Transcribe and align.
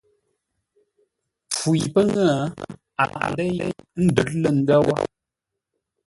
Mpfu 1.47 1.69
yi 1.79 1.85
pə́ 1.93 2.03
ŋə́, 2.11 2.33
a 3.01 3.03
lâghʼ 3.11 3.29
ńdéi 3.31 3.51
ńdə̌r 4.05 4.27
lə̂ 4.41 4.51
ndə̂ 4.59 4.79
wə̂. 4.87 4.97